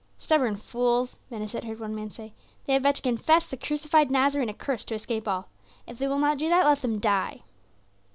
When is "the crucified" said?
3.45-4.09